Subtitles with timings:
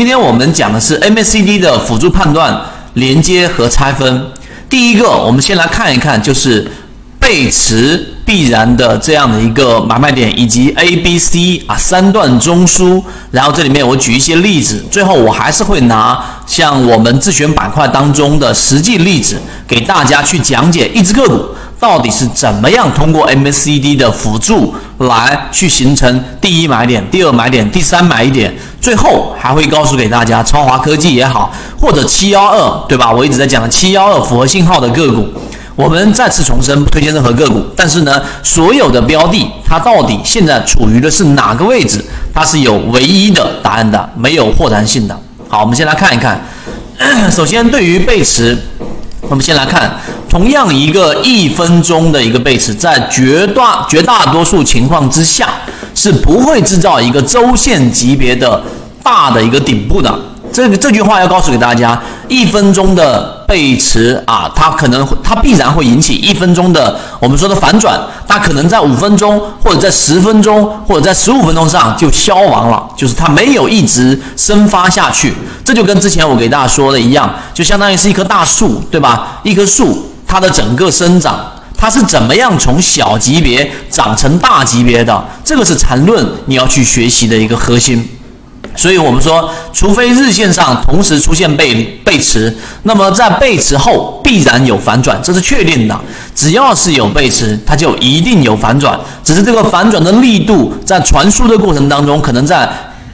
[0.00, 2.58] 今天我们讲的是 MACD 的辅助判断、
[2.94, 4.26] 连接和拆分。
[4.66, 6.66] 第一个，我们先来看一看，就是
[7.18, 13.02] 背驰必然的这样的一个买卖点，以及 A、B、C 啊三段中枢。
[13.32, 19.36] 然后这里面我举一些例子，最后我还是会拿像我们自选板块当中的实际例子，
[19.66, 21.44] 给大家去讲解一只个股。
[21.80, 28.54] 到底是怎么样通过 MACD 的辅助来去形成第一买点、第二买点、第三买点？
[28.80, 33.10] 最后还会告诉给大家，超华科技也好，或者七幺二，对吧？
[33.10, 35.26] 我一直在讲的七幺二符合信号的个股，
[35.74, 37.62] 我们再次重申不推荐任何个股。
[37.74, 42.04] 但是呢，所有的标的它到底现在处于的是哪个位置？
[42.34, 45.18] 它是有唯一的答案的，没有或然性的。
[45.48, 46.40] 好，我们先来看一看。
[47.30, 48.56] 首先，对于背驰，
[49.22, 49.98] 我们先来看。
[50.28, 55.48] 同样一个一分钟的一个背驰，在绝大绝大多数情况之下
[55.92, 58.62] 是不会制造一个周线级别的
[59.02, 60.16] 大的一个顶部的。
[60.52, 75.34] 这个这句话要告诉给大家，一分钟的背驰啊，它可能它必然会引起一分钟的我们说的反转，它可能在五分钟或者在十分钟或者在十五分钟上就消亡了，就是它没有一直生发下去。
[75.64, 79.40] 这就跟之前我给大家说的一样，就相当于是一棵大树，对吧？
[79.42, 80.06] 一棵树。
[80.28, 81.44] 它的整个生长，
[81.76, 85.24] 它是怎么样从小级别长成大级别的？
[85.44, 88.08] 这个是缠论你要去学习的一个核心。
[88.76, 92.54] 所以我们说，除非日线上同时出现背背驰，
[92.84, 96.00] 那么在背驰后必然有反转，这是确定的。
[96.34, 102.68] 只要是有背驰，它就一定有反转，只是这个反转的力度在传输的过程当中，可能在。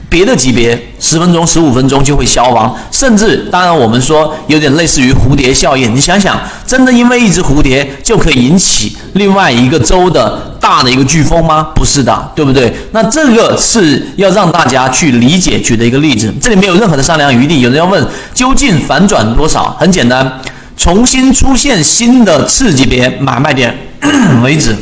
[0.09, 5.95] 别的级别十分钟、十五分钟就会消亡，甚至当然我们说有点类似于蝴蝶效应。
[5.95, 11.69] 你想想，真的因为一只蝴蝶就可以引起另外一个州的大的一个飓风吗？
[11.75, 12.73] 不是的，对不对？
[12.93, 17.61] 那这个是要让大家去理解举的一个例子，这里没有任何的商量余地。
[17.61, 19.77] 有人要问，究竟反转多少？
[19.79, 20.41] 很简单，
[20.77, 23.77] 重新出现新的次级别买卖点
[24.43, 24.75] 为止。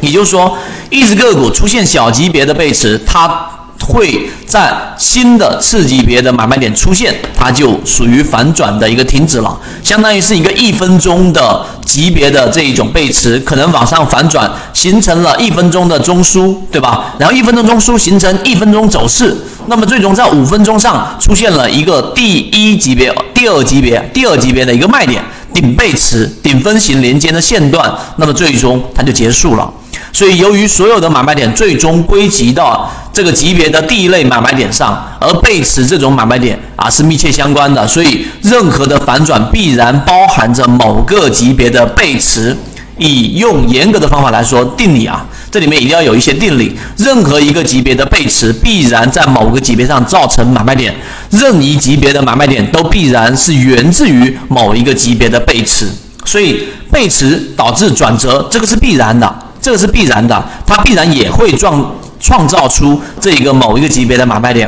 [0.00, 0.58] 也就是说，
[0.90, 3.48] 一只个股出现小级别的背驰，它。
[3.80, 17.14] 会在新的次级别的买卖点出现，它就属于反转的一个停止了，相当于是一个一分钟的级别的这一种背驰，可能往上反转，形成了一分钟的中枢，对吧？
[17.18, 19.36] 然后一分钟中枢形成一分钟走势，
[19.66, 25.22] 那么最终在五分钟上出现了一个第一级别、第二级别、第二级别的一个卖点，
[25.54, 29.72] 顶背驰、顶分型连接的线段，那么最终它就结束了。
[30.18, 42.56] 所以，由于所有的买卖点最终归集到这个级别的第一类买卖点上，而背驰这种买卖点啊是密切相关的，所以任何的反转必然包含着某个级别的背驰。
[42.96, 46.76] 以用严格的方法来说，定理啊，这里面一定要有一些定理。
[46.96, 50.92] 任何一个级别的背驰必然在某个级别上造成买卖点，
[51.30, 55.86] 任意级别的买卖点都必然是源自于某一个级别的背驰。
[56.24, 59.32] 所以，背驰导致转折，这个是必然的。
[59.68, 64.66] 这个是必然的，它必然也会创创造出这一个某一个级别的买卖点，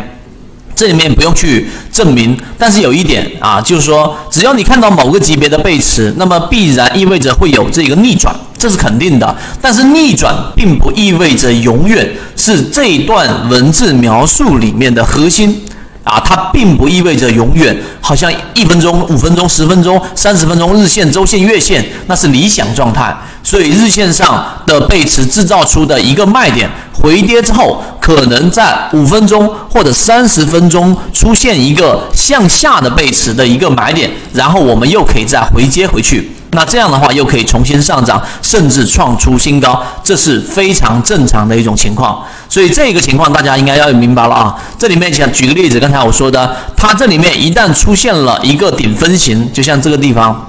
[0.75, 9.35] 这里面不用去证明，但是有一点啊，就是说，只要你看到某个级别的背驰，那么必然意味着会有这个逆转，这是肯定的。
[9.59, 12.07] 但是逆转并不意味着永远
[12.37, 15.63] 是这一段文字描述里面的核心。
[16.03, 23.15] 啊，它并不意味着永远，好像一分钟、五分钟、十分钟、三十分钟，日线、周线、月线，那是理想状态。
[23.51, 36.31] 所以日线上的背驰制造出的一个卖点，回跌之后，可能在五分钟或者三十分钟出现一个向下的背驰的一个买点，然后我们又可以再回接回去。
[36.53, 42.23] 那这样的话，又可以重新上涨，甚至创出新高，这是非常正常的一种情况。
[42.49, 44.55] 所以这个情况大家应该要明白了啊。
[44.79, 50.47] 这里面想举个例子，刚才我说的，它这里面一旦出现了一个顶分型，就像这个地方。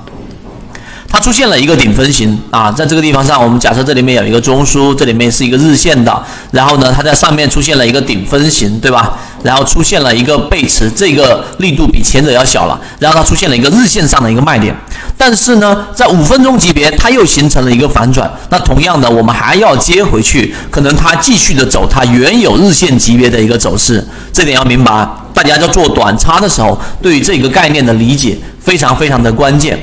[1.12, 9.18] 它出现了一个顶分型啊，在这个地方上，我们假设这里面有一个中枢，这里面是一个日线的，然后呢，它在上面出现了一个顶分型，对吧？
[9.44, 14.74] 然后出现了一个背驰，这个力度比前者要小了，然后它出现了一个日线上的一个卖点，
[15.18, 24.02] 但是呢，在五分钟级别，它又形成了一个反转，那同样的，我们还要接回去，可能它继续的走它原有日线级别的一个走势，
[24.32, 29.78] 这点要明白，大家在做短差的时候，对于这个概念的理解非常非常的关键。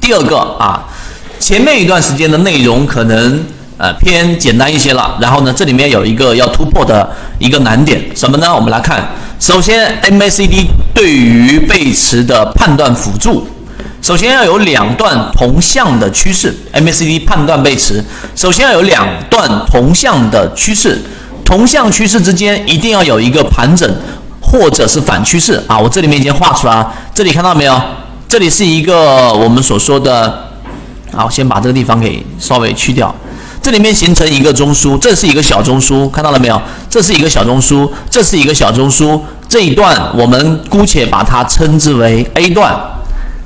[0.00, 0.82] 第二个啊，
[1.38, 3.44] 前面一段时间的内容可能
[3.76, 5.16] 呃偏简单一些了。
[5.20, 7.08] 然后呢，这里面有一个要突破的
[7.38, 8.54] 一个难点，什么呢？
[8.54, 13.46] 我们来看，首先 MACD 对于背驰的判断辅助，
[14.00, 16.54] 首先要有两段同向的趋势。
[16.72, 18.02] MACD 判断背驰，
[18.34, 20.98] 首先要有两段同向的趋势，
[21.44, 23.88] 同向趋势之间一定要有一个盘整。
[24.42, 25.78] 或者是反趋势啊。
[25.78, 27.80] 我这里面已经画出来了，这里看到没有？
[28.30, 30.52] 这里是一个我们所说的，
[31.12, 33.12] 好，先把这个地方给稍微去掉。
[33.60, 36.62] 这里面形成一个中枢，这是一个小中枢，看到了没有？
[36.88, 39.20] 这是一个小中枢，这是一个小中枢。
[39.48, 42.72] 这一段我们姑且把它称之为 A 段，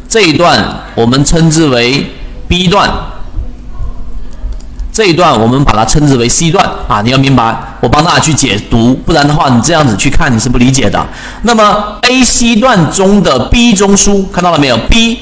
[0.06, 0.62] 这一段
[0.94, 2.04] 我们称之为
[2.46, 2.90] B 段，
[4.94, 7.02] 这一段我们把它称之为 C 段啊！
[7.02, 11.04] 你要明白，我帮大家去解读，不然的话你这样子去看你是不理解的。
[11.42, 15.18] 那么 A、C 段中的 B 中枢看到了没有？B、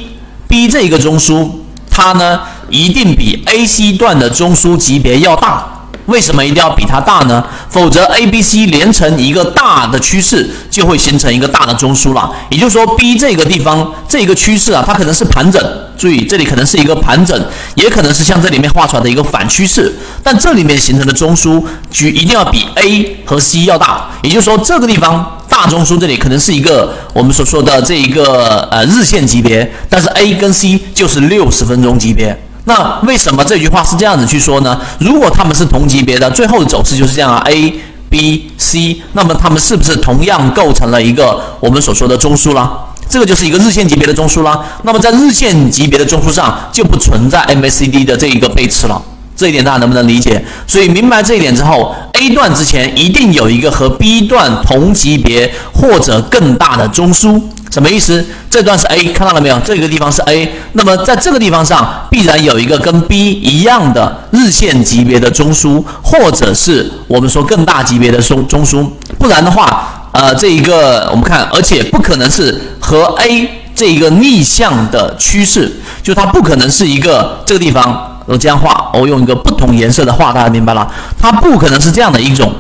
[0.46, 1.48] B 这一个中枢，
[1.90, 2.38] 它呢
[2.68, 5.66] 一定比 A、C 段的中枢级别要大。
[6.06, 7.44] 为什么一定要比它大呢？
[7.68, 12.30] 否则 A、B、C 连成一个大的趋势，就会形成一个大的中枢了。
[12.50, 15.62] 也就是说，B 这个地方这一个趋势啊，它可能是盘整。
[15.96, 17.40] 注意，这里可能是一个盘整，
[17.76, 19.94] 也可能是像这里面画出来的一个反趋势。
[20.22, 24.10] 但这里面形成的中枢距一定要比 A 和 C 要大。
[24.22, 32.36] 也就是说，这个地方大中枢这里可能是一个我们所说的这一个呃日线级别，但是 A 跟 C 就是六十分钟级别。
[32.64, 34.80] 那为什么这句话是这样子去说呢？
[35.00, 37.74] 如果他们是同级别的，最后的走势就是这样啊，A、
[38.08, 42.70] B、C，那么他们是不是同样构成了一个我们所说的中枢了？
[43.08, 44.64] 这个就是一个日线级别的中枢了。
[44.84, 49.02] 那么在日线级别的中枢上就不存在 MACD 的这一个背驰了。
[49.34, 50.42] 这一点大家能不能理解？
[50.66, 57.42] 所以明白这一点之后，A 段之前一定有一个和 B 段同级别或者更大的中枢。
[57.72, 58.22] 什么意思？
[58.50, 59.58] 这段是 A，看到了没有？
[59.60, 68.86] 这个地方是 A，那么在这个地方上必然有一个跟 B 一样的日线级别的中枢，或者是我们说更大级别的中中枢，
[69.18, 75.72] 不然的话，呃，这一个我们看，而且不可能是和 A 这一个逆向的趋势，
[76.02, 80.86] 就它不可能是一个这个地方我这样画，我用一个不同颜色的画，大家明白了？
[81.18, 82.52] 它不可能是这样的一种。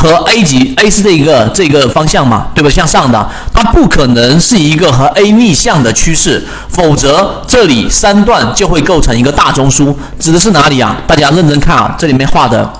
[0.00, 2.70] 和 A 级 A 是这一个这个方向嘛，对吧？
[2.70, 9.94] 向上的，它不可能是一个和 A 逆向的趋势，否则这里三段就会构成一个大中枢。
[10.18, 10.96] 指的是哪里啊？
[11.06, 12.72] 大家认真看啊，这里面画的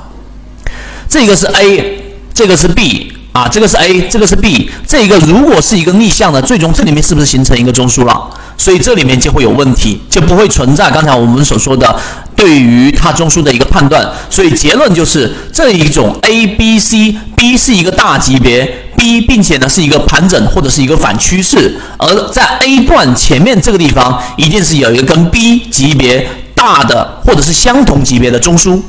[1.11, 2.03] 这个是 A，
[2.33, 4.71] 这个是 B 啊，这个是 A，这个是 B。
[4.87, 8.31] 这个如果是一个逆向的，最终这里面是不是形成一个中枢了？
[8.61, 11.99] 所以这里面就会有问题，就不会存在刚才我们所说的。
[12.37, 18.67] 对于它中枢的一个判断，所以结论就是这一种 A、B、C，B 是一个大级别
[18.97, 28.81] ，B 并且呢是一个盘整或者是一个反趋势，而在 A 段前面这个地方一定是有一个跟 B 级别大的或者是相同级别的中枢，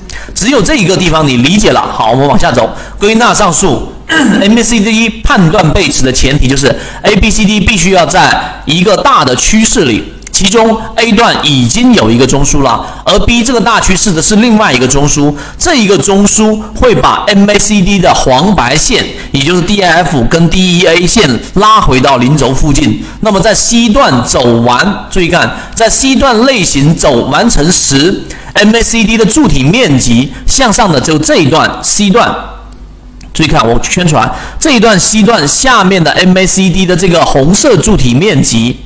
[0.42, 2.68] 只有这一个地方你理解了，好，我们往下走，
[2.98, 10.12] 归纳上述 MACD 判断背驰的前提就是 A、B、C、D 必须要在一个大的趋势里。
[10.32, 23.04] 其中 A 段已经有一个中枢了，而 B 这个大趋势的是另外一个中枢，这一个中枢会把 MACD 的黄白线，也就是 DIF 跟 DEA 线拉回到零轴附近。
[23.20, 28.24] 那么在 C 段走完，注意看，在 C 段类型走完成时
[28.56, 32.34] ，MACD 的柱体面积向上的就这一段 C 段，
[33.34, 38.78] 注意看我圈出来这一段 C 段下面的 MACD 的这个红色柱体面积。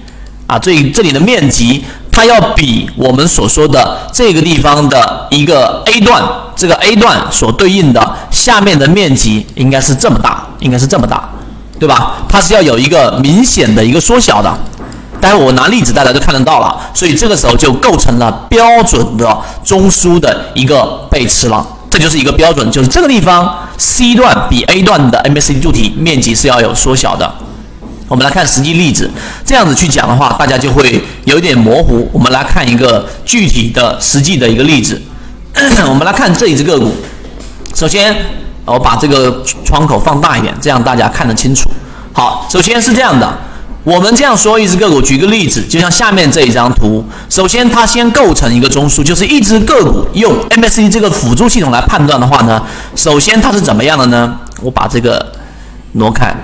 [0.48, 6.24] 啊，这这里的面积，它要比我们所说的这个地方的一个 A 段，
[6.56, 11.28] 这个 A 段所对应的下面的面积应该是这么大，应该是这么大，
[11.80, 12.18] 对吧？
[12.30, 14.56] 它是要有一个明显的一个缩小的。
[15.20, 21.66] 待会我拿例子，大家都看得到了，所以这个时候就构成了标准的中枢的一个背驰了。
[21.90, 27.34] 这就是一个标准，就是这个地方 C 段比 A 段的 MACD 柱体面积是要有缩小的。
[28.08, 29.10] 我们来看实际例子，
[29.44, 32.08] 这样子去讲的话，大家就会有一点模糊。
[32.14, 35.02] 我们来看一个具体的实际的一个例子。
[35.90, 36.94] 我们来看这一只个股。
[37.74, 38.16] 首先，
[38.66, 41.70] 我把这个窗口放大一点，这样大家看得清楚。
[42.14, 43.38] 好，首先是这样的，
[43.84, 47.04] 我们这样说一只个股，举个例子，就像下面这一张图。
[47.30, 52.62] 首先，它先构成一个中枢，就是一只个股用 MACD 这个辅助系统来判断的话呢，
[52.96, 54.38] 首先它是怎么样的呢？
[54.62, 55.34] 我把这个
[55.94, 56.36] 挪开。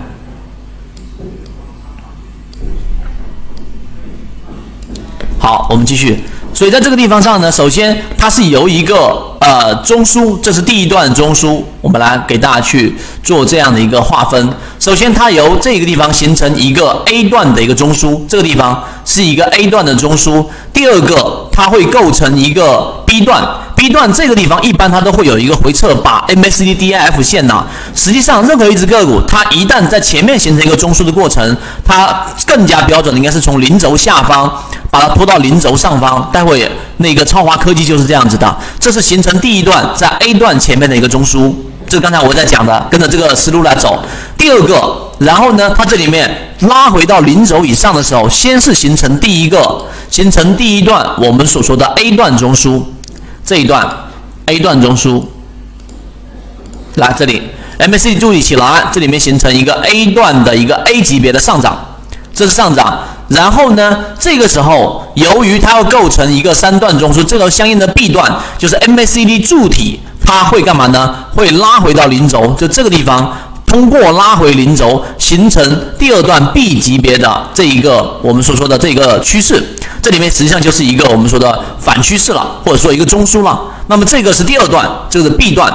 [5.41, 6.23] 好，我们继续。
[6.53, 14.49] 所以在这个地方上呢，首先它是由一个呃中枢，这是第一段中枢，我们来给大家去做这样的一个划分。
[14.79, 20.45] 首先，它由这个地方形成一个 A 段的一个中枢，这个地方是一个 A 段的中枢。
[20.71, 23.43] 第二个，它会构成一个 B 段。
[23.73, 27.65] B 段这个地方一般它都会有一个回撤，把 MACD、DIF 线呢。
[27.95, 34.51] 实际上，任何一只个股，它一旦在前面形成一个中枢的过程，它更加标准的应该是从零轴下方
[34.91, 36.29] 把它拖到零轴上方。
[36.31, 41.53] 待会那个超华科技就是这样子的，这是形成第一段在 A 段前面的一个中枢。
[41.87, 44.01] 这刚才我在讲的，跟着这个思路来走。
[44.37, 52.81] 第二个，然后呢，它这里面拉回到零轴以上的时候，先是形成第一个，形成第一段我们所说的 A 段中枢，
[53.43, 53.85] 这一段
[54.45, 55.21] A 段中枢，
[56.95, 57.41] 来这里
[57.79, 61.77] ，MACD 注意起来，这里面形成一个 A 段的一个 A 级别的上涨，
[62.33, 62.99] 这是上涨。
[63.27, 71.15] 然后呢，这个时候由于它要构成一个三段中枢，这个相应的 B 段就是 MACD 柱体，它会干嘛呢？
[71.35, 75.63] 会拉回到零轴，就这个地方，通过拉回零轴，形成
[75.97, 79.61] 第二段 B 级别的这一个我们所说的这个趋势，
[80.01, 83.59] 这里面实际上就是一个我们说的反趋势了，或者说一个中枢了。
[83.87, 85.73] 那么这个是第二段，这个是 B 段。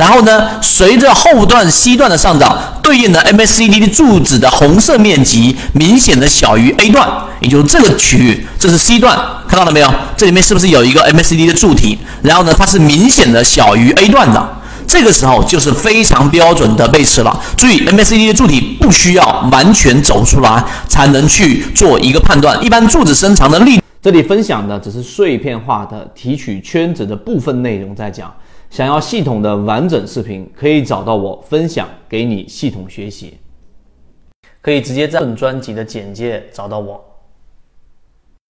[0.00, 7.06] 然后呢，随着后段 C 段的上涨，对应的 MACD 的柱子的红色面积明显的小于 A 段，
[7.40, 9.14] 也就是这个区域，这是 C 段，
[9.46, 9.94] 看到了没有？
[10.16, 11.98] 这里面是不是有一个 MACD 的柱体？
[12.22, 14.42] 然后呢，它是明显的小于 A 段的，
[14.86, 17.38] 这个时候就是非常标准的背驰了。
[17.54, 23.78] 注意，MACD 的柱体不需要完全走出来才能去做一个判断，一般柱子伸长的力。
[24.00, 28.32] 这里分享的只是碎片化的提取圈子的部分内容，在讲。
[28.70, 33.36] 想要系统的完整视频，可以找到我分享给你系统学习，
[34.62, 37.04] 可以直接在本专辑的简介找到我。